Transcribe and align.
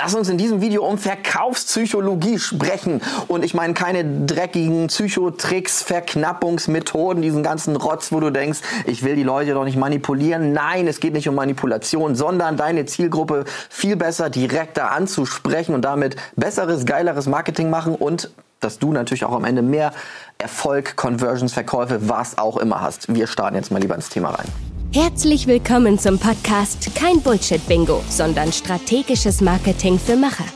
Lass 0.00 0.14
uns 0.14 0.28
in 0.28 0.38
diesem 0.38 0.60
Video 0.60 0.86
um 0.86 0.96
Verkaufspsychologie 0.96 2.38
sprechen. 2.38 3.02
Und 3.26 3.44
ich 3.44 3.52
meine 3.52 3.74
keine 3.74 4.04
dreckigen 4.26 4.86
Psychotricks, 4.86 5.82
Verknappungsmethoden, 5.82 7.20
diesen 7.20 7.42
ganzen 7.42 7.74
Rotz, 7.74 8.12
wo 8.12 8.20
du 8.20 8.30
denkst, 8.30 8.60
ich 8.86 9.02
will 9.02 9.16
die 9.16 9.24
Leute 9.24 9.54
doch 9.54 9.64
nicht 9.64 9.76
manipulieren. 9.76 10.52
Nein, 10.52 10.86
es 10.86 11.00
geht 11.00 11.14
nicht 11.14 11.28
um 11.28 11.34
Manipulation, 11.34 12.14
sondern 12.14 12.56
deine 12.56 12.86
Zielgruppe 12.86 13.44
viel 13.68 13.96
besser 13.96 14.30
direkter 14.30 14.92
anzusprechen 14.92 15.74
und 15.74 15.84
damit 15.84 16.14
besseres, 16.36 16.86
geileres 16.86 17.26
Marketing 17.26 17.68
machen 17.68 17.96
und 17.96 18.30
dass 18.60 18.78
du 18.78 18.92
natürlich 18.92 19.24
auch 19.24 19.34
am 19.34 19.44
Ende 19.44 19.62
mehr 19.62 19.90
Erfolg, 20.38 20.94
Conversions, 20.94 21.52
Verkäufe, 21.52 22.08
was 22.08 22.38
auch 22.38 22.56
immer 22.58 22.82
hast. 22.82 23.12
Wir 23.12 23.26
starten 23.26 23.56
jetzt 23.56 23.72
mal 23.72 23.80
lieber 23.80 23.96
ins 23.96 24.10
Thema 24.10 24.30
rein. 24.30 24.46
Herzlich 24.94 25.46
willkommen 25.46 25.98
zum 25.98 26.18
Podcast 26.18 26.94
Kein 26.94 27.20
Bullshit-Bingo, 27.20 28.02
sondern 28.08 28.50
strategisches 28.50 29.42
Marketing 29.42 29.98
für 29.98 30.16
Macher. 30.16 30.46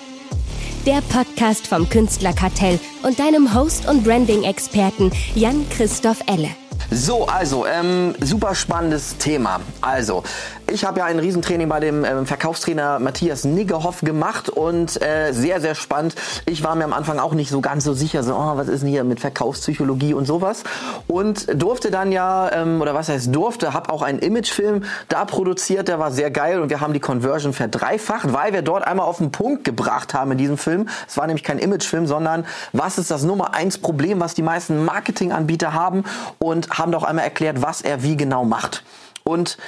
Der 0.87 1.03
Podcast 1.03 1.67
vom 1.67 1.87
Künstlerkartell 1.87 2.81
und 3.03 3.19
deinem 3.19 3.55
Host 3.55 3.87
und 3.87 4.05
Branding-Experten 4.05 5.13
Jan-Christoph 5.35 6.21
Elle. 6.27 6.49
So, 6.91 7.27
also, 7.27 7.67
ähm, 7.67 8.15
super 8.21 8.55
spannendes 8.55 9.17
Thema. 9.19 9.61
Also, 9.83 10.23
ich 10.73 10.85
habe 10.85 11.01
ja 11.01 11.05
ein 11.05 11.19
Riesentraining 11.19 11.69
bei 11.69 11.81
dem 11.81 12.05
ähm, 12.05 12.27
Verkaufstrainer 12.27 12.99
Matthias 12.99 13.45
Niggerhoff 13.45 14.01
gemacht 14.01 14.49
und 14.49 15.01
äh, 15.03 15.33
sehr, 15.33 15.61
sehr 15.61 15.75
spannend. 15.75 16.15
Ich 16.47 16.65
war 16.65 16.75
mir 16.75 16.85
am 16.85 16.95
Anfang 16.95 17.19
auch 17.19 17.35
nicht 17.35 17.51
so 17.51 17.61
ganz 17.61 17.85
so 17.85 17.93
sicher, 17.93 18.23
so, 18.23 18.35
oh, 18.35 18.57
was 18.57 18.69
ist 18.69 18.83
denn 18.83 18.89
hier 18.89 19.05
mit 19.05 19.21
Verkaufspsychologie 19.21 20.15
und 20.15 20.25
sowas. 20.25 20.65
Und 21.07 21.47
durfte 21.63 21.91
dann 21.91 22.11
ja, 22.11 22.51
ähm, 22.53 22.81
oder 22.81 22.95
was 22.95 23.11
heißt 23.11 23.35
durfte, 23.35 23.75
habe 23.75 23.93
auch 23.93 24.03
einen 24.03 24.19
Imagefilm 24.19 24.85
da 25.09 25.25
produziert, 25.25 25.89
der 25.89 25.99
war 25.99 26.11
sehr 26.11 26.31
geil 26.31 26.61
und 26.61 26.71
wir 26.71 26.81
haben 26.81 26.95
die 26.95 27.01
Conversion 27.01 27.53
verdreifacht, 27.53 28.33
weil 28.33 28.53
wir 28.53 28.63
dort 28.63 28.87
einmal 28.87 29.07
auf 29.07 29.19
den 29.19 29.31
Punkt 29.31 29.65
gebracht 29.65 30.15
haben 30.15 30.33
in 30.33 30.39
diesem 30.39 30.57
Film. 30.57 30.89
Es 31.07 31.17
war 31.17 31.27
nämlich 31.27 31.45
kein 31.45 31.59
Imagefilm, 31.59 32.07
sondern 32.07 32.47
was 32.73 32.99
ist 32.99 33.11
das 33.11 33.25
Nummer 33.25 33.55
eins 33.55 33.77
Problem, 33.77 34.21
was 34.21 34.35
die 34.35 34.43
meisten 34.43 34.85
Marketinganbieter 34.85 35.75
haben 35.75 36.05
und 36.39 36.71
haben 36.71 36.93
doch 36.93 37.03
einmal 37.03 37.25
erklärt, 37.25 37.61
was 37.61 37.83
er 37.83 38.03
wie 38.03 38.17
genau 38.17 38.45
macht. 38.45 38.85
Und 39.25 39.59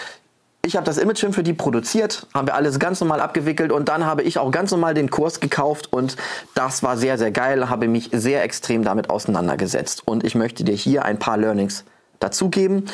ich 0.65 0.77
habe 0.77 0.87
das 0.87 0.99
Imagefilm 0.99 1.33
für 1.33 1.43
die 1.43 1.53
produziert, 1.53 2.27
haben 2.33 2.47
wir 2.47 2.55
alles 2.55 2.79
ganz 2.79 3.01
normal 3.01 3.21
abgewickelt 3.21 3.71
und 3.71 3.89
dann 3.89 4.07
habe 4.07 4.23
ich 4.23 4.39
auch 4.39 4.51
ganz 4.51 4.71
normal 4.71 4.95
den 4.95 5.11
Kurs 5.11 5.41
gekauft 5.41 5.93
und 5.93 6.17
das 6.55 6.83
war 6.83 6.97
sehr, 6.97 7.19
sehr 7.19 7.31
geil, 7.31 7.69
habe 7.69 7.87
mich 7.87 8.11
sehr 8.13 8.43
extrem 8.43 8.83
damit 8.83 9.11
auseinandergesetzt. 9.11 10.03
Und 10.07 10.25
ich 10.25 10.35
möchte 10.35 10.65
dir 10.65 10.75
hier 10.75 11.05
ein 11.05 11.19
paar 11.19 11.37
Learnings 11.37 11.85
dazugeben. 12.19 12.87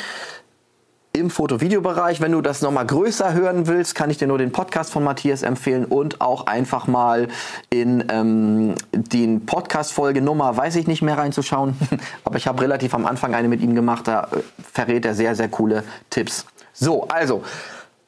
Im 1.13 1.29
Foto-Video-Bereich, 1.29 2.21
wenn 2.21 2.31
du 2.31 2.39
das 2.39 2.61
nochmal 2.61 2.85
größer 2.85 3.33
hören 3.33 3.67
willst, 3.67 3.95
kann 3.95 4.09
ich 4.09 4.17
dir 4.17 4.27
nur 4.27 4.37
den 4.37 4.53
Podcast 4.53 4.93
von 4.93 5.03
Matthias 5.03 5.43
empfehlen 5.43 5.83
und 5.83 6.21
auch 6.21 6.47
einfach 6.47 6.87
mal 6.87 7.27
in 7.69 8.05
ähm, 8.09 8.75
den 8.93 9.45
Podcast-Folge 9.45 10.21
Nummer, 10.21 10.55
weiß 10.55 10.77
ich 10.77 10.87
nicht 10.87 11.01
mehr 11.01 11.17
reinzuschauen, 11.17 11.75
aber 12.23 12.37
ich 12.37 12.47
habe 12.47 12.61
relativ 12.61 12.93
am 12.93 13.05
Anfang 13.05 13.35
eine 13.35 13.49
mit 13.49 13.61
ihm 13.61 13.75
gemacht, 13.75 14.07
da 14.07 14.29
äh, 14.31 14.37
verrät 14.71 15.05
er 15.05 15.13
sehr, 15.13 15.35
sehr 15.35 15.49
coole 15.49 15.83
Tipps. 16.09 16.45
So, 16.81 17.07
also 17.07 17.43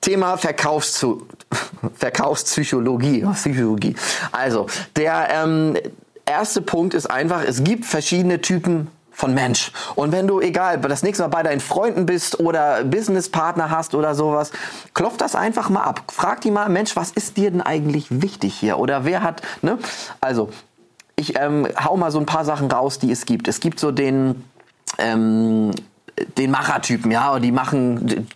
Thema 0.01 0.35
Verkaufszu 0.35 1.27
Verkaufspsychologie. 1.95 3.25
Psychologie. 3.33 3.95
Also, 4.31 4.67
der 4.95 5.29
ähm, 5.31 5.77
erste 6.25 6.61
Punkt 6.61 6.93
ist 6.93 7.09
einfach, 7.09 7.43
es 7.43 7.63
gibt 7.63 7.85
verschiedene 7.85 8.41
Typen 8.41 8.87
von 9.11 9.35
Mensch. 9.35 9.71
Und 9.93 10.11
wenn 10.11 10.25
du, 10.25 10.41
egal, 10.41 10.79
das 10.79 11.03
nächste 11.03 11.23
Mal 11.23 11.29
bei 11.29 11.43
deinen 11.43 11.59
Freunden 11.59 12.07
bist 12.07 12.39
oder 12.39 12.83
Businesspartner 12.83 13.69
hast 13.69 13.93
oder 13.93 14.15
sowas, 14.15 14.51
klopf 14.95 15.17
das 15.17 15.35
einfach 15.35 15.69
mal 15.69 15.83
ab. 15.83 16.01
Frag 16.11 16.41
die 16.41 16.49
mal, 16.49 16.67
Mensch, 16.67 16.95
was 16.95 17.11
ist 17.11 17.37
dir 17.37 17.51
denn 17.51 17.61
eigentlich 17.61 18.07
wichtig 18.09 18.55
hier? 18.55 18.79
Oder 18.79 19.05
wer 19.05 19.21
hat, 19.21 19.43
ne? 19.61 19.77
Also, 20.19 20.49
ich 21.15 21.39
ähm, 21.39 21.67
hau 21.81 21.95
mal 21.95 22.09
so 22.09 22.19
ein 22.19 22.25
paar 22.25 22.43
Sachen 22.43 22.71
raus, 22.71 22.97
die 22.97 23.11
es 23.11 23.25
gibt. 23.27 23.47
Es 23.47 23.59
gibt 23.59 23.79
so 23.79 23.91
den, 23.91 24.43
ähm, 24.97 25.69
den 26.39 26.49
Machertypen, 26.49 27.11
ja, 27.11 27.33
und 27.33 27.43
die 27.43 27.51
machen, 27.51 28.27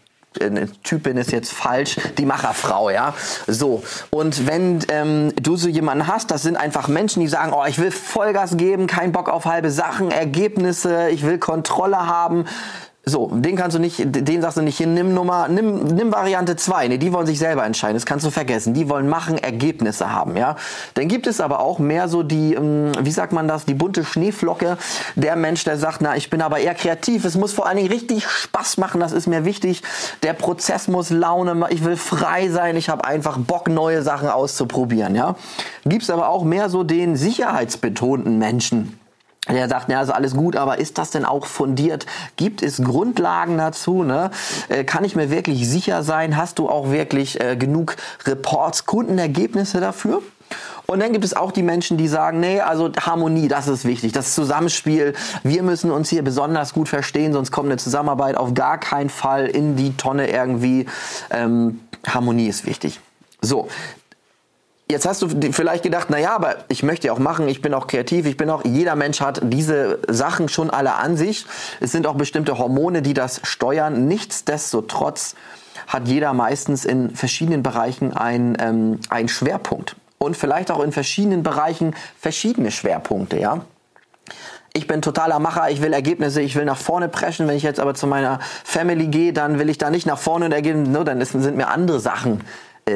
eine 0.41 0.71
Typin 0.83 1.17
ist 1.17 1.31
jetzt 1.31 1.51
falsch, 1.51 1.97
die 2.17 2.25
Macherfrau, 2.25 2.89
ja. 2.89 3.13
So. 3.47 3.83
Und 4.09 4.47
wenn 4.47 4.79
ähm, 4.89 5.33
du 5.41 5.55
so 5.57 5.67
jemanden 5.67 6.07
hast, 6.07 6.31
das 6.31 6.43
sind 6.43 6.57
einfach 6.57 6.87
Menschen, 6.87 7.21
die 7.21 7.27
sagen, 7.27 7.53
oh, 7.53 7.65
ich 7.67 7.79
will 7.79 7.91
Vollgas 7.91 8.57
geben, 8.57 8.87
kein 8.87 9.11
Bock 9.11 9.29
auf 9.29 9.45
halbe 9.45 9.71
Sachen, 9.71 10.11
Ergebnisse, 10.11 11.09
ich 11.09 11.23
will 11.23 11.37
Kontrolle 11.37 12.07
haben. 12.07 12.45
So, 13.07 13.31
den 13.33 13.55
kannst 13.55 13.73
du 13.73 13.79
nicht, 13.79 14.01
den 14.03 14.41
sagst 14.41 14.57
du 14.57 14.61
nicht 14.61 14.75
hier, 14.75 14.85
nimm 14.85 15.13
Nummer, 15.13 15.47
nimm, 15.47 15.85
nimm 15.85 16.11
Variante 16.11 16.57
2. 16.57 16.89
Nee, 16.89 16.97
die 16.97 17.13
wollen 17.13 17.25
sich 17.25 17.39
selber 17.39 17.63
entscheiden. 17.63 17.93
Das 17.93 18.05
kannst 18.05 18.25
du 18.25 18.31
vergessen. 18.31 18.73
Die 18.73 18.89
wollen 18.89 19.07
machen, 19.07 19.37
Ergebnisse 19.37 20.11
haben, 20.11 20.35
ja. 20.35 20.57
Dann 20.93 21.07
gibt 21.07 21.25
es 21.25 21.39
aber 21.39 21.61
auch 21.61 21.79
mehr 21.79 22.09
so 22.09 22.21
die, 22.21 22.53
ähm, 22.53 22.91
wie 22.99 23.11
sagt 23.11 23.31
man 23.31 23.47
das, 23.47 23.63
die 23.63 23.75
bunte 23.75 24.03
Schneeflocke. 24.03 24.77
Der 25.15 25.37
Mensch, 25.37 25.63
der 25.63 25.77
sagt, 25.77 26.01
na, 26.01 26.17
ich 26.17 26.29
bin 26.29 26.41
aber 26.41 26.59
eher 26.59 26.75
kreativ. 26.75 27.23
Es 27.23 27.37
muss 27.37 27.53
vor 27.53 27.65
allen 27.65 27.77
Dingen 27.77 27.89
richtig 27.89 28.27
Spaß 28.27 28.75
machen. 28.75 28.99
Das 28.99 29.13
ist 29.13 29.25
mir 29.25 29.45
wichtig. 29.45 29.83
Der 30.21 30.33
Prozess 30.33 30.89
muss 30.89 31.09
Laune, 31.09 31.65
ich 31.69 31.85
will 31.85 31.95
frei 31.95 32.49
sein. 32.49 32.75
Ich 32.75 32.89
habe 32.89 33.05
einfach 33.05 33.37
Bock, 33.37 33.69
neue 33.69 34.01
Sachen 34.01 34.27
auszuprobieren, 34.27 35.15
ja. 35.15 35.35
Gibt's 35.85 36.09
aber 36.09 36.27
auch 36.27 36.43
mehr 36.43 36.67
so 36.67 36.83
den 36.83 37.15
sicherheitsbetonten 37.15 38.37
Menschen 38.37 38.99
der 39.55 39.69
sagt, 39.69 39.89
ja, 39.89 40.01
ist 40.01 40.09
alles 40.09 40.35
gut, 40.35 40.55
aber 40.55 40.77
ist 40.79 40.97
das 40.97 41.11
denn 41.11 41.25
auch 41.25 41.45
fundiert? 41.45 42.05
Gibt 42.35 42.61
es 42.61 42.81
Grundlagen 42.81 43.57
dazu? 43.57 44.03
Ne? 44.03 44.31
Äh, 44.69 44.83
kann 44.83 45.03
ich 45.03 45.15
mir 45.15 45.29
wirklich 45.29 45.67
sicher 45.69 46.03
sein? 46.03 46.37
Hast 46.37 46.59
du 46.59 46.69
auch 46.69 46.91
wirklich 46.91 47.39
äh, 47.39 47.55
genug 47.55 47.95
Reports, 48.25 48.85
Kundenergebnisse 48.85 49.79
dafür? 49.79 50.21
Und 50.85 51.01
dann 51.01 51.11
gibt 51.11 51.25
es 51.25 51.35
auch 51.35 51.51
die 51.51 51.63
Menschen, 51.63 51.97
die 51.97 52.07
sagen, 52.07 52.39
nee, 52.39 52.61
also 52.61 52.89
Harmonie, 52.97 53.49
das 53.49 53.67
ist 53.67 53.83
wichtig, 53.83 54.13
das 54.13 54.33
Zusammenspiel. 54.33 55.13
Wir 55.43 55.61
müssen 55.61 55.91
uns 55.91 56.09
hier 56.09 56.23
besonders 56.23 56.73
gut 56.73 56.87
verstehen, 56.87 57.33
sonst 57.33 57.51
kommt 57.51 57.67
eine 57.67 57.77
Zusammenarbeit 57.77 58.37
auf 58.37 58.53
gar 58.53 58.77
keinen 58.77 59.09
Fall 59.09 59.47
in 59.47 59.75
die 59.75 59.97
Tonne 59.97 60.29
irgendwie. 60.29 60.85
Ähm, 61.29 61.81
Harmonie 62.07 62.47
ist 62.47 62.65
wichtig. 62.65 63.01
So, 63.41 63.67
Jetzt 64.89 65.05
hast 65.05 65.21
du 65.21 65.27
vielleicht 65.51 65.83
gedacht, 65.83 66.07
na 66.09 66.17
ja, 66.17 66.33
aber 66.33 66.57
ich 66.69 66.81
möchte 66.81 67.07
ja 67.07 67.13
auch 67.13 67.19
machen, 67.19 67.49
ich 67.49 67.61
bin 67.61 67.73
auch 67.73 67.87
kreativ, 67.87 68.25
ich 68.25 68.37
bin 68.37 68.49
auch, 68.49 68.63
jeder 68.63 68.95
Mensch 68.95 69.19
hat 69.19 69.41
diese 69.43 69.99
Sachen 70.07 70.47
schon 70.47 70.69
alle 70.69 70.95
an 70.95 71.17
sich. 71.17 71.45
Es 71.81 71.91
sind 71.91 72.07
auch 72.07 72.15
bestimmte 72.15 72.57
Hormone, 72.57 73.01
die 73.01 73.13
das 73.13 73.41
steuern. 73.43 74.07
Nichtsdestotrotz 74.07 75.35
hat 75.87 76.07
jeder 76.07 76.33
meistens 76.33 76.85
in 76.85 77.13
verschiedenen 77.13 77.63
Bereichen 77.63 78.15
ein, 78.15 78.57
ähm, 78.61 78.99
einen 79.09 79.27
Schwerpunkt. 79.27 79.97
Und 80.19 80.37
vielleicht 80.37 80.71
auch 80.71 80.81
in 80.81 80.93
verschiedenen 80.93 81.43
Bereichen 81.43 81.93
verschiedene 82.17 82.71
Schwerpunkte, 82.71 83.39
ja 83.39 83.61
ich 84.73 84.85
bin 84.85 85.01
totaler 85.01 85.39
Macher, 85.39 85.71
ich 85.71 85.81
will 85.81 85.91
Ergebnisse, 85.91 86.39
ich 86.39 86.55
will 86.55 86.63
nach 86.63 86.77
vorne 86.77 87.09
preschen. 87.09 87.47
Wenn 87.47 87.57
ich 87.57 87.63
jetzt 87.63 87.79
aber 87.79 87.95
zu 87.95 88.05
meiner 88.05 88.39
Family 88.63 89.07
gehe, 89.07 89.33
dann 89.33 89.57
will 89.57 89.69
ich 89.69 89.79
da 89.79 89.89
nicht 89.89 90.05
nach 90.05 90.19
vorne 90.19 90.45
und 90.45 90.51
ergeben, 90.51 90.91
no, 90.91 91.03
dann 91.03 91.19
sind 91.25 91.57
mir 91.57 91.69
andere 91.69 91.99
Sachen 91.99 92.41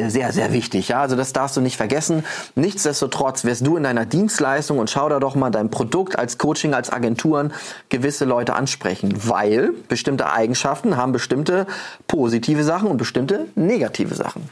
sehr, 0.07 0.31
sehr 0.31 0.53
wichtig. 0.53 0.89
Ja, 0.89 1.01
also 1.01 1.15
das 1.15 1.33
darfst 1.33 1.57
du 1.57 1.61
nicht 1.61 1.77
vergessen. 1.77 2.23
Nichtsdestotrotz 2.55 3.43
wirst 3.43 3.65
du 3.65 3.77
in 3.77 3.83
deiner 3.83 4.05
Dienstleistung 4.05 4.79
und 4.79 4.89
schau 4.89 5.09
da 5.09 5.19
doch 5.19 5.35
mal 5.35 5.49
dein 5.49 5.69
Produkt 5.69 6.17
als 6.17 6.37
Coaching, 6.37 6.73
als 6.73 6.91
Agenturen 6.91 7.53
gewisse 7.89 8.25
Leute 8.25 8.53
ansprechen, 8.53 9.13
weil 9.27 9.73
bestimmte 9.87 10.31
Eigenschaften 10.31 10.97
haben 10.97 11.11
bestimmte 11.11 11.67
positive 12.07 12.63
Sachen 12.63 12.87
und 12.87 12.97
bestimmte 12.97 13.47
negative 13.55 14.15
Sachen. 14.15 14.49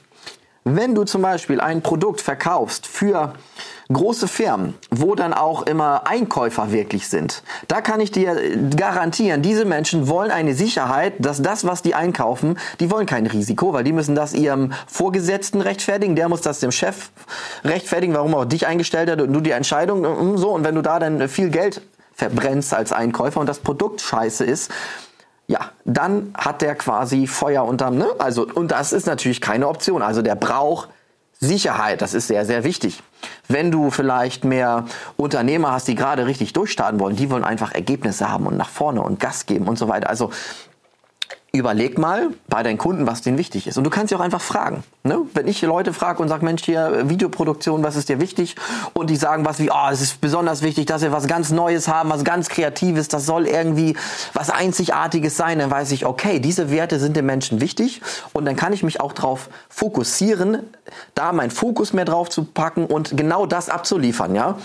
Wenn 0.75 0.93
du 0.93 1.03
zum 1.03 1.23
Beispiel 1.23 1.59
ein 1.59 1.81
Produkt 1.81 2.21
verkaufst 2.21 2.85
für 2.85 3.33
große 3.91 4.27
Firmen, 4.27 4.75
wo 4.91 5.15
dann 5.15 5.33
auch 5.33 5.63
immer 5.63 6.05
Einkäufer 6.05 6.71
wirklich 6.71 7.07
sind, 7.07 7.41
da 7.67 7.81
kann 7.81 7.99
ich 7.99 8.11
dir 8.11 8.37
garantieren, 8.75 9.41
diese 9.41 9.65
Menschen 9.65 10.07
wollen 10.07 10.29
eine 10.29 10.53
Sicherheit, 10.53 11.13
dass 11.17 11.41
das, 11.41 11.65
was 11.65 11.81
die 11.81 11.95
einkaufen, 11.95 12.59
die 12.79 12.91
wollen 12.91 13.07
kein 13.07 13.25
Risiko, 13.25 13.73
weil 13.73 13.83
die 13.83 13.93
müssen 13.93 14.13
das 14.13 14.33
ihrem 14.33 14.73
Vorgesetzten 14.85 15.61
rechtfertigen, 15.61 16.15
der 16.15 16.29
muss 16.29 16.41
das 16.41 16.59
dem 16.59 16.71
Chef 16.71 17.09
rechtfertigen, 17.63 18.13
warum 18.13 18.33
er 18.33 18.39
auch 18.41 18.45
dich 18.45 18.67
eingestellt 18.67 19.09
hat 19.09 19.21
und 19.21 19.33
du 19.33 19.41
die 19.41 19.51
Entscheidung 19.51 20.01
mm, 20.01 20.37
so. 20.37 20.51
Und 20.51 20.63
wenn 20.63 20.75
du 20.75 20.83
da 20.83 20.99
dann 20.99 21.27
viel 21.27 21.49
Geld 21.49 21.81
verbrennst 22.13 22.75
als 22.75 22.91
Einkäufer 22.91 23.39
und 23.39 23.47
das 23.47 23.59
Produkt 23.59 24.01
scheiße 24.01 24.45
ist, 24.45 24.71
ja, 25.49 25.71
dann 25.83 26.31
hat 26.37 26.61
der 26.61 26.75
quasi 26.75 27.25
Feuer 27.25 27.65
unterm, 27.65 27.97
ne? 27.97 28.07
Also, 28.19 28.45
und 28.53 28.69
das 28.69 28.93
ist 28.93 29.07
natürlich 29.07 29.41
keine 29.41 29.67
Option. 29.67 30.03
Also 30.03 30.21
der 30.21 30.35
braucht 30.35 30.89
Sicherheit, 31.39 32.03
das 32.03 32.13
ist 32.13 32.27
sehr, 32.27 32.45
sehr 32.45 32.63
wichtig. 32.63 33.01
Wenn 33.47 33.71
du 33.71 33.89
vielleicht 33.89 34.45
mehr 34.45 34.85
Unternehmer 35.17 35.71
hast, 35.71 35.87
die 35.87 35.95
gerade 35.95 36.27
richtig 36.27 36.53
durchstarten 36.53 36.99
wollen, 36.99 37.15
die 37.15 37.31
wollen 37.31 37.43
einfach 37.43 37.71
Ergebnisse 37.71 38.29
haben 38.29 38.45
und 38.45 38.57
nach 38.57 38.69
vorne 38.69 39.01
und 39.01 39.19
Gas 39.19 39.47
geben 39.47 39.67
und 39.67 39.79
so 39.79 39.87
weiter. 39.87 40.07
Also 40.07 40.29
überleg 41.51 41.97
mal 41.97 42.29
bei 42.47 42.61
deinen 42.61 42.77
Kunden, 42.77 43.07
was 43.07 43.21
denen 43.21 43.37
wichtig 43.37 43.65
ist. 43.65 43.77
Und 43.77 43.83
du 43.83 43.89
kannst 43.89 44.09
sie 44.09 44.15
auch 44.15 44.19
einfach 44.19 44.41
fragen. 44.41 44.83
Ne? 45.03 45.21
Wenn 45.33 45.47
ich 45.47 45.61
Leute 45.61 45.93
frage 45.93 46.21
und 46.21 46.29
sage, 46.29 46.45
Mensch, 46.45 46.63
hier 46.63 47.09
Videoproduktion, 47.09 47.83
was 47.83 47.95
ist 47.95 48.09
dir 48.09 48.19
wichtig? 48.19 48.55
Und 48.93 49.09
die 49.09 49.15
sagen 49.15 49.45
was 49.45 49.59
wie, 49.59 49.71
oh, 49.71 49.89
es 49.91 50.01
ist 50.01 50.21
besonders 50.21 50.61
wichtig, 50.61 50.85
dass 50.85 51.01
wir 51.01 51.11
was 51.11 51.27
ganz 51.27 51.49
Neues 51.49 51.87
haben, 51.87 52.09
was 52.09 52.23
ganz 52.23 52.49
Kreatives, 52.49 53.07
das 53.07 53.25
soll 53.25 53.47
irgendwie 53.47 53.97
was 54.33 54.51
Einzigartiges 54.51 55.37
sein, 55.37 55.59
dann 55.59 55.71
weiß 55.71 55.91
ich, 55.91 56.05
okay, 56.05 56.39
diese 56.39 56.69
Werte 56.69 56.99
sind 56.99 57.15
den 57.15 57.25
Menschen 57.25 57.61
wichtig 57.61 58.01
und 58.33 58.45
dann 58.45 58.55
kann 58.55 58.73
ich 58.73 58.83
mich 58.83 59.01
auch 59.01 59.13
darauf 59.13 59.49
fokussieren, 59.69 60.59
da 61.15 61.33
meinen 61.33 61.51
Fokus 61.51 61.93
mehr 61.93 62.05
drauf 62.05 62.29
zu 62.29 62.43
packen 62.43 62.85
und 62.85 63.17
genau 63.17 63.45
das 63.47 63.69
abzuliefern, 63.69 64.35
ja. 64.35 64.57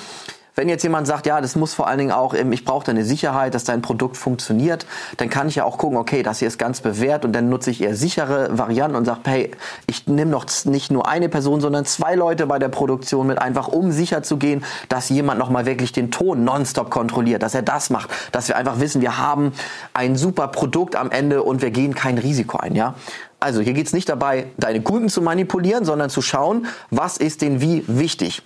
Wenn 0.57 0.69
jetzt 0.69 0.85
jemand 0.85 1.07
sagt, 1.09 1.27
ja, 1.27 1.41
das 1.41 1.57
muss 1.57 1.75
vor 1.75 1.89
allen 1.89 1.99
Dingen 1.99 2.13
auch, 2.13 2.33
ich 2.33 2.65
brauche 2.65 2.89
eine 2.89 3.05
Sicherheit, 3.05 3.55
dass 3.55 3.65
dein 3.65 3.83
Produkt 3.83 4.17
funktioniert, 4.17 4.87
dann 5.17 5.29
kann 5.29 5.49
ich 5.49 5.57
ja 5.57 5.65
auch 5.65 5.79
gucken, 5.79 5.99
okay, 5.99 6.23
das 6.23 6.39
hier 6.39 6.47
ist 6.49 6.59
ganz 6.59 6.81
bewährt 6.81 7.25
und 7.25 7.33
dann 7.33 7.49
nutze 7.49 7.73
ich 7.73 7.83
eher 7.83 7.97
sichere 7.97 8.57
Varianten 8.57 8.97
und 8.97 9.05
sage, 9.05 9.21
hey, 9.25 9.51
ich 9.89 10.07
nehme 10.07 10.31
noch 10.31 10.47
nicht 10.67 10.93
nur 10.93 11.09
eine 11.09 11.29
Person, 11.29 11.61
sondern 11.61 11.85
zwei 11.87 12.15
Leute 12.15 12.47
bei 12.47 12.61
der 12.61 12.69
Produktion 12.69 13.27
mit, 13.27 13.41
einfach 13.41 13.67
um 13.67 13.91
sicher 13.91 14.23
zu 14.23 14.37
gehen, 14.37 14.65
dass 14.89 15.09
jemand 15.09 15.41
nochmal 15.41 15.67
wirklich 15.67 15.91
den 15.91 16.13
Ton 16.13 16.45
nonstop 16.45 16.89
kontrolliert, 16.89 17.43
dass 17.43 17.55
er 17.57 17.63
das 17.63 17.91
macht, 17.91 18.11
dass 18.31 18.47
wir 18.47 18.57
einfach 18.57 18.79
wissen, 18.79 19.01
wir 19.01 19.19
haben 19.19 19.53
ein 19.93 20.15
super 20.15 20.47
Produkt 20.49 20.95
am 20.95 21.11
Ende 21.11 21.43
und 21.43 21.63
wir 21.63 21.73
gehen 21.73 21.97
kein 21.97 22.17
Risiko 22.17 22.59
ein, 22.59 22.77
ja. 22.77 22.95
Also 23.41 23.61
hier 23.61 23.73
geht 23.73 23.89
es 23.89 23.93
nicht 23.93 24.09
dabei, 24.09 24.47
deine 24.57 24.81
Kunden 24.83 25.09
zu 25.09 25.21
manipulieren, 25.21 25.85
sondern 25.85 26.11
zu 26.11 26.23
schauen, 26.23 26.67
was 26.91 27.19
ist 27.19 27.43
denen 27.43 27.61
wie 27.61 27.85
wichtig. 27.89 28.43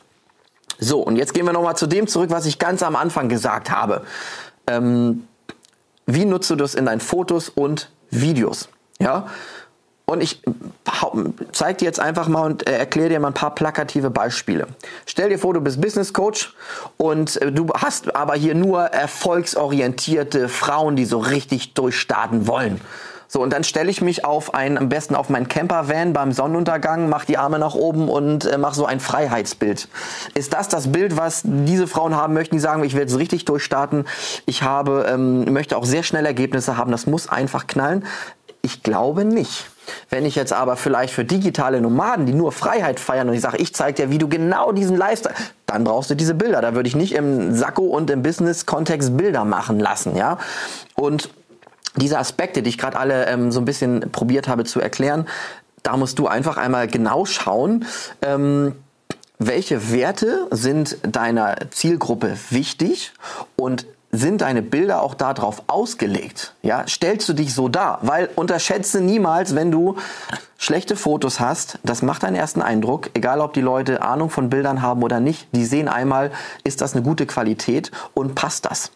So, 0.79 1.01
und 1.01 1.17
jetzt 1.17 1.35
gehen 1.35 1.45
wir 1.45 1.53
nochmal 1.53 1.77
zu 1.77 1.87
dem 1.87 2.07
zurück, 2.07 2.31
was 2.31 2.47
ich 2.47 2.59
ganz 2.59 2.83
am 2.83 2.97
Anfang 2.97 3.29
gesagt 3.29 3.71
habe. 3.71 4.03
Ähm, 4.67 5.25
wie 6.07 6.25
nutzt 6.25 6.49
du 6.51 6.57
das 6.57 6.75
in 6.75 6.87
deinen 6.87 7.01
Fotos 7.01 7.49
und 7.49 7.91
Videos? 8.11 8.69
Ja. 8.99 9.27
Und 10.07 10.23
ich 10.23 10.41
zeige 11.53 11.79
dir 11.79 11.85
jetzt 11.85 12.01
einfach 12.01 12.29
mal 12.29 12.47
und 12.47 12.67
äh, 12.67 12.79
erkläre 12.79 13.11
dir 13.11 13.21
mal 13.21 13.29
ein 13.29 13.35
paar 13.35 13.55
plakative 13.55 14.09
Beispiele. 14.09 14.67
Stell 15.05 15.29
dir 15.29 15.39
vor, 15.39 15.53
du 15.53 15.61
bist 15.61 15.83
Business 15.83 16.15
Coach 16.15 16.55
und 16.97 17.43
äh, 17.43 17.53
du 17.53 17.69
hast 17.75 18.17
aber 18.17 18.35
hier 18.35 18.55
nur 18.55 18.85
erfolgsorientierte 18.85 20.49
Frauen, 20.49 20.97
die 20.97 21.05
so 21.05 21.19
richtig 21.19 21.75
durchstarten 21.75 22.47
wollen. 22.47 22.81
So, 23.31 23.43
und 23.43 23.53
dann 23.53 23.63
stelle 23.63 23.91
ich 23.91 24.01
mich 24.01 24.25
auf 24.25 24.55
ein, 24.55 24.79
am 24.79 24.89
besten 24.89 25.15
auf 25.15 25.29
meinen 25.29 25.49
Campervan 25.49 26.15
beim 26.15 26.33
Sonnenuntergang, 26.33 27.11
mach 27.11 27.27
die 27.27 27.37
Arme 27.37 27.59
nach 27.59 27.75
oben 27.75 28.09
und 28.09 28.47
äh, 28.47 28.57
mach 28.57 28.73
so 28.73 28.87
ein 28.87 29.01
Freiheitsbild. 29.01 29.89
Ist 30.35 30.55
das 30.55 30.69
das 30.69 30.91
Bild, 30.91 31.19
was 31.19 31.43
diese 31.45 31.87
Frauen 31.87 32.17
haben 32.17 32.33
möchten, 32.33 32.55
die 32.55 32.61
sagen, 32.61 32.83
ich 32.85 32.95
will 32.95 33.03
jetzt 33.03 33.19
richtig 33.19 33.45
durchstarten, 33.45 34.07
ich 34.47 34.63
habe, 34.63 35.07
ähm, 35.09 35.53
möchte 35.53 35.77
auch 35.77 35.85
sehr 35.85 36.03
schnell 36.03 36.25
Ergebnisse 36.25 36.79
haben, 36.79 36.91
das 36.91 37.07
muss 37.07 37.29
einfach 37.29 37.67
knallen? 37.67 38.07
Ich 38.63 38.83
glaube 38.83 39.25
nicht. 39.25 39.67
Wenn 40.11 40.27
ich 40.27 40.35
jetzt 40.35 40.53
aber 40.53 40.77
vielleicht 40.77 41.13
für 41.13 41.25
digitale 41.25 41.81
Nomaden, 41.81 42.27
die 42.27 42.35
nur 42.35 42.53
Freiheit 42.53 42.99
feiern 42.99 43.29
und 43.29 43.35
ich 43.35 43.41
sage, 43.41 43.59
ich 43.59 43.75
zeige 43.75 44.03
dir, 44.03 44.11
wie 44.11 44.19
du 44.19 44.29
genau 44.29 44.73
diesen 44.73 44.97
Lifestyle, 44.97 45.35
dann 45.67 45.85
brauchst 45.85 46.11
du 46.11 46.15
diese 46.15 46.35
Bilder. 46.35 46.61
Da 46.61 46.75
würde 46.75 46.89
ich 46.89 46.97
nicht 46.97 47.15
im 47.15 47.55
Sakko 47.55 47.85
und 47.85 48.11
im 48.11 48.23
Business-Kontext 48.23 49.17
Bilder 49.17 49.45
machen 49.45 49.79
lassen, 49.79 50.17
ja. 50.17 50.39
Und 50.95 51.31
diese 51.97 52.19
Aspekte, 52.19 52.63
die 52.63 52.71
ich 52.71 52.79
gerade 52.79 52.99
alle 52.99 53.27
ähm, 53.27 53.51
so 53.51 53.61
ein 53.61 53.65
bisschen 53.65 54.13
probiert 54.13 54.49
habe 54.49 54.65
zu 54.65 54.81
erklären, 54.81 55.27
da 55.83 55.97
musst 55.97 56.19
du 56.19 56.27
einfach 56.27 56.57
einmal 56.57 56.87
genau 56.87 57.25
schauen, 57.25 57.87
ähm, 58.23 58.75
welche 59.39 59.93
Werte 59.93 60.49
sind 60.51 60.99
deiner 61.03 61.57
Zielgruppe 61.71 62.37
wichtig 62.51 63.13
und 63.57 63.87
sind 64.11 64.41
deine 64.41 64.63
Bilder 64.63 65.03
auch 65.03 65.15
darauf 65.15 65.63
ausgelegt? 65.67 66.55
Ja, 66.63 66.85
stellst 66.89 67.29
du 67.29 67.35
dich 67.35 67.55
so 67.55 67.69
dar? 67.69 67.99
Weil 68.03 68.31
unterschätze 68.35 69.01
niemals, 69.01 69.55
wenn 69.55 69.71
du 69.71 69.97
schlechte 70.57 70.97
Fotos 70.97 71.41
hast, 71.41 71.79
das 71.85 72.03
macht 72.03 72.25
einen 72.25 72.35
ersten 72.35 72.63
Eindruck, 72.63 73.11
egal 73.15 73.41
ob 73.41 73.53
die 73.53 73.61
Leute 73.61 74.03
Ahnung 74.03 74.31
von 74.31 74.51
Bildern 74.51 74.83
haben 74.83 75.03
oder 75.03 75.21
nicht, 75.21 75.47
die 75.53 75.65
sehen 75.65 75.89
einmal, 75.89 76.33
ist 76.65 76.81
das 76.81 76.95
eine 76.95 77.03
gute 77.03 77.27
Qualität 77.27 77.93
und 78.15 78.35
passt 78.35 78.65
das? 78.65 78.91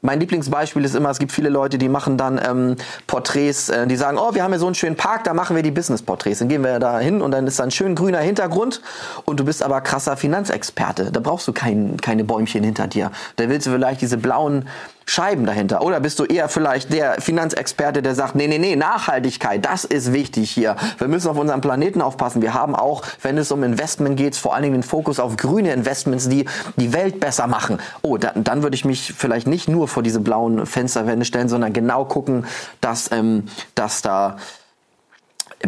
Mein 0.00 0.20
Lieblingsbeispiel 0.20 0.84
ist 0.84 0.94
immer, 0.94 1.10
es 1.10 1.18
gibt 1.18 1.32
viele 1.32 1.48
Leute, 1.48 1.76
die 1.76 1.88
machen 1.88 2.16
dann 2.16 2.40
ähm, 2.44 2.76
Porträts, 3.08 3.68
äh, 3.68 3.84
die 3.88 3.96
sagen, 3.96 4.16
oh, 4.16 4.32
wir 4.32 4.44
haben 4.44 4.52
hier 4.52 4.60
so 4.60 4.66
einen 4.66 4.76
schönen 4.76 4.94
Park, 4.94 5.24
da 5.24 5.34
machen 5.34 5.56
wir 5.56 5.64
die 5.64 5.72
Business-Porträts. 5.72 6.38
Dann 6.38 6.48
gehen 6.48 6.62
wir 6.62 6.78
da 6.78 7.00
hin 7.00 7.20
und 7.20 7.32
dann 7.32 7.48
ist 7.48 7.58
da 7.58 7.64
ein 7.64 7.72
schön 7.72 7.96
grüner 7.96 8.20
Hintergrund 8.20 8.80
und 9.24 9.40
du 9.40 9.44
bist 9.44 9.60
aber 9.60 9.80
krasser 9.80 10.16
Finanzexperte. 10.16 11.10
Da 11.10 11.18
brauchst 11.18 11.48
du 11.48 11.52
kein, 11.52 11.96
keine 11.96 12.22
Bäumchen 12.22 12.62
hinter 12.62 12.86
dir. 12.86 13.10
Da 13.36 13.48
willst 13.48 13.66
du 13.66 13.72
vielleicht 13.72 14.00
diese 14.00 14.18
blauen 14.18 14.68
Scheiben 15.08 15.46
dahinter? 15.46 15.80
Oder 15.80 16.00
bist 16.00 16.18
du 16.18 16.24
eher 16.24 16.50
vielleicht 16.50 16.92
der 16.92 17.18
Finanzexperte, 17.22 18.02
der 18.02 18.14
sagt, 18.14 18.34
nee, 18.34 18.46
nee, 18.46 18.58
nee, 18.58 18.76
Nachhaltigkeit, 18.76 19.64
das 19.64 19.84
ist 19.84 20.12
wichtig 20.12 20.50
hier. 20.50 20.76
Wir 20.98 21.08
müssen 21.08 21.30
auf 21.30 21.38
unseren 21.38 21.62
Planeten 21.62 22.02
aufpassen. 22.02 22.42
Wir 22.42 22.52
haben 22.52 22.76
auch, 22.76 23.02
wenn 23.22 23.38
es 23.38 23.50
um 23.50 23.64
Investment 23.64 24.18
geht, 24.18 24.36
vor 24.36 24.52
allen 24.52 24.64
Dingen 24.64 24.74
den 24.74 24.82
Fokus 24.82 25.18
auf 25.18 25.38
grüne 25.38 25.72
Investments, 25.72 26.28
die 26.28 26.44
die 26.76 26.92
Welt 26.92 27.20
besser 27.20 27.46
machen. 27.46 27.78
Oh, 28.02 28.18
da, 28.18 28.32
dann 28.34 28.62
würde 28.62 28.74
ich 28.74 28.84
mich 28.84 29.14
vielleicht 29.16 29.46
nicht 29.46 29.66
nur 29.66 29.88
vor 29.88 30.02
diese 30.02 30.20
blauen 30.20 30.66
Fensterwände 30.66 31.24
stellen, 31.24 31.48
sondern 31.48 31.72
genau 31.72 32.04
gucken, 32.04 32.44
dass, 32.82 33.10
ähm, 33.10 33.44
dass 33.74 34.02
da 34.02 34.36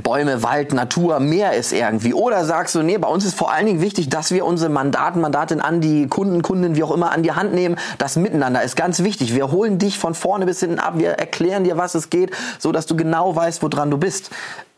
Bäume, 0.02 0.44
Wald, 0.44 0.72
Natur, 0.72 1.18
Meer 1.18 1.54
ist 1.54 1.72
irgendwie. 1.72 2.14
Oder 2.14 2.44
sagst 2.44 2.74
du, 2.76 2.82
nee, 2.82 2.96
bei 2.96 3.08
uns 3.08 3.24
ist 3.24 3.34
vor 3.34 3.50
allen 3.50 3.66
Dingen 3.66 3.80
wichtig, 3.80 4.08
dass 4.08 4.30
wir 4.30 4.46
unsere 4.46 4.70
Mandaten, 4.70 5.20
Mandatin 5.20 5.60
an 5.60 5.80
die 5.80 6.06
Kunden, 6.06 6.42
Kunden, 6.42 6.76
wie 6.76 6.84
auch 6.84 6.92
immer, 6.92 7.10
an 7.10 7.24
die 7.24 7.32
Hand 7.32 7.54
nehmen. 7.54 7.76
Das 7.98 8.14
Miteinander 8.16 8.62
ist 8.62 8.76
ganz 8.76 9.02
wichtig. 9.02 9.34
Wir 9.34 9.50
holen 9.50 9.78
dich 9.78 9.98
von 9.98 10.14
vorne 10.14 10.46
bis 10.46 10.60
hinten 10.60 10.78
ab. 10.78 10.94
Wir 10.96 11.12
erklären 11.12 11.64
dir, 11.64 11.76
was 11.76 11.96
es 11.96 12.08
geht, 12.08 12.30
so 12.58 12.70
dass 12.70 12.86
du 12.86 12.96
genau 12.96 13.34
weißt, 13.34 13.62
woran 13.62 13.90
du 13.90 13.98
bist 13.98 14.30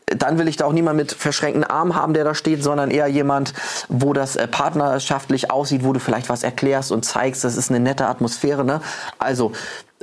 dann 0.05 0.37
will 0.37 0.47
ich 0.47 0.57
da 0.57 0.65
auch 0.65 0.73
niemand 0.73 0.97
mit 0.97 1.11
verschränkten 1.13 1.63
Armen 1.63 1.95
haben, 1.95 2.13
der 2.13 2.23
da 2.23 2.35
steht, 2.35 2.61
sondern 2.61 2.91
eher 2.91 3.07
jemand, 3.07 3.53
wo 3.87 4.13
das 4.13 4.35
äh, 4.35 4.47
partnerschaftlich 4.47 5.49
aussieht, 5.49 5.83
wo 5.83 5.93
du 5.93 5.99
vielleicht 5.99 6.29
was 6.29 6.43
erklärst 6.43 6.91
und 6.91 7.03
zeigst, 7.05 7.43
das 7.43 7.55
ist 7.55 7.69
eine 7.69 7.79
nette 7.79 8.07
Atmosphäre. 8.07 8.63
Ne? 8.63 8.81
Also 9.17 9.53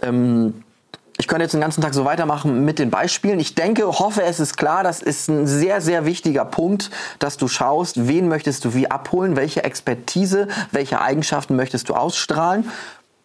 ähm, 0.03 0.65
ich 1.21 1.29
könnte 1.29 1.43
jetzt 1.43 1.53
den 1.53 1.61
ganzen 1.61 1.83
Tag 1.83 1.93
so 1.93 2.07
weitermachen 2.07 2.65
mit 2.65 2.79
den 2.79 2.89
Beispielen. 2.89 3.39
Ich 3.41 3.55
denke, 3.55 3.87
hoffe, 3.87 4.23
es 4.23 4.41
ist 4.41 4.57
klar, 4.57 4.83
das 4.83 5.03
ist 5.03 5.29
ein 5.29 5.47
sehr, 5.47 5.83
sehr 5.83 6.07
wichtiger 6.07 6.47
Punkt, 6.47 6.91
dass 7.19 7.37
du 7.37 7.47
schaust, 7.47 8.09
wen 8.09 8.27
möchtest 8.27 8.65
du 8.65 8.73
wie 8.73 8.91
abholen, 8.91 9.37
welche 9.37 9.63
Expertise, 9.63 10.49
welche 10.73 11.03
Eigenschaften 11.03 11.57
möchtest 11.57 11.91
du 11.91 11.95
ausstrahlen. 11.95 12.71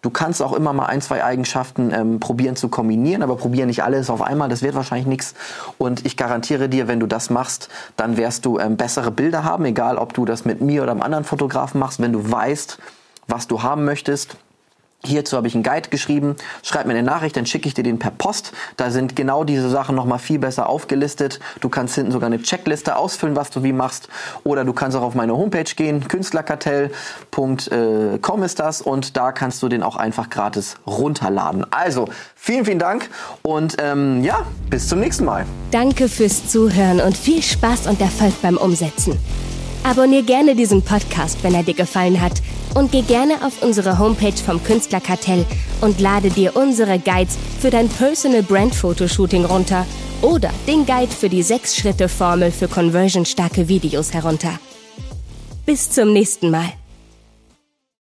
Du 0.01 0.09
kannst 0.09 0.41
auch 0.41 0.51
immer 0.51 0.73
mal 0.73 0.87
ein, 0.87 1.01
zwei 1.01 1.23
Eigenschaften 1.23 1.93
ähm, 1.93 2.19
probieren 2.19 2.57
zu 2.57 2.67
kombinieren, 2.67 3.23
aber 3.23 3.37
probieren 3.37 3.67
nicht 3.67 3.81
alles 3.81 4.09
auf 4.09 4.21
einmal, 4.21 4.49
das 4.49 4.61
wird 4.61 4.75
wahrscheinlich 4.75 5.07
nichts. 5.07 5.33
Und 5.77 6.05
ich 6.05 6.17
garantiere 6.17 6.67
dir, 6.67 6.89
wenn 6.89 6.99
du 6.99 7.07
das 7.07 7.29
machst, 7.29 7.69
dann 7.95 8.17
wirst 8.17 8.45
du 8.45 8.59
ähm, 8.59 8.75
bessere 8.75 9.09
Bilder 9.09 9.45
haben, 9.45 9.63
egal 9.63 9.97
ob 9.97 10.13
du 10.13 10.25
das 10.25 10.43
mit 10.43 10.59
mir 10.59 10.83
oder 10.83 10.91
einem 10.91 11.01
anderen 11.01 11.23
Fotografen 11.23 11.79
machst, 11.79 12.01
wenn 12.01 12.11
du 12.11 12.29
weißt, 12.29 12.77
was 13.27 13.47
du 13.47 13.63
haben 13.63 13.85
möchtest 13.85 14.35
Hierzu 15.07 15.37
habe 15.37 15.47
ich 15.47 15.55
einen 15.55 15.63
Guide 15.63 15.89
geschrieben. 15.89 16.35
Schreib 16.63 16.85
mir 16.85 16.93
eine 16.93 17.03
Nachricht, 17.03 17.37
dann 17.37 17.45
schicke 17.45 17.67
ich 17.67 17.73
dir 17.73 17.83
den 17.83 17.99
per 17.99 18.11
Post. 18.11 18.53
Da 18.77 18.91
sind 18.91 19.15
genau 19.15 19.43
diese 19.43 19.69
Sachen 19.69 19.95
nochmal 19.95 20.19
viel 20.19 20.39
besser 20.39 20.69
aufgelistet. 20.69 21.39
Du 21.61 21.69
kannst 21.69 21.95
hinten 21.95 22.11
sogar 22.11 22.27
eine 22.27 22.41
Checkliste 22.41 22.95
ausfüllen, 22.95 23.35
was 23.35 23.49
du 23.49 23.63
wie 23.63 23.73
machst. 23.73 24.07
Oder 24.43 24.65
du 24.65 24.73
kannst 24.73 24.97
auch 24.97 25.03
auf 25.03 25.15
meine 25.15 25.35
Homepage 25.35 25.63
gehen, 25.63 26.07
künstlerkartell.com 26.07 28.43
ist 28.43 28.59
das 28.59 28.81
und 28.81 29.17
da 29.17 29.31
kannst 29.31 29.63
du 29.63 29.69
den 29.69 29.83
auch 29.83 29.95
einfach 29.95 30.29
gratis 30.29 30.75
runterladen. 30.85 31.65
Also, 31.71 32.07
vielen, 32.35 32.65
vielen 32.65 32.79
Dank 32.79 33.09
und 33.41 33.77
ähm, 33.79 34.23
ja, 34.23 34.45
bis 34.69 34.87
zum 34.87 34.99
nächsten 34.99 35.25
Mal. 35.25 35.45
Danke 35.71 36.07
fürs 36.07 36.49
Zuhören 36.49 37.01
und 37.01 37.17
viel 37.17 37.41
Spaß 37.41 37.87
und 37.87 37.99
Erfolg 38.01 38.33
beim 38.41 38.57
Umsetzen. 38.57 39.17
Abonnier 39.83 40.23
gerne 40.23 40.55
diesen 40.55 40.81
Podcast, 40.81 41.43
wenn 41.43 41.53
er 41.53 41.63
dir 41.63 41.75
gefallen 41.75 42.21
hat 42.21 42.41
und 42.75 42.91
geh 42.91 43.01
gerne 43.01 43.43
auf 43.43 43.63
unsere 43.63 43.97
Homepage 43.97 44.37
vom 44.37 44.63
Künstlerkartell 44.63 45.45
und 45.81 45.99
lade 45.99 46.29
dir 46.29 46.55
unsere 46.55 46.99
Guides 46.99 47.37
für 47.59 47.71
dein 47.71 47.89
Personal 47.89 48.43
Brand 48.43 48.75
Fotoshooting 48.75 49.45
runter 49.45 49.87
oder 50.21 50.51
den 50.67 50.85
Guide 50.85 51.11
für 51.11 51.29
die 51.29 51.43
6-Schritte-Formel 51.43 52.51
für 52.51 52.67
conversionstarke 52.67 53.67
Videos 53.67 54.13
herunter. 54.13 54.59
Bis 55.65 55.89
zum 55.89 56.13
nächsten 56.13 56.51
Mal. 56.51 56.73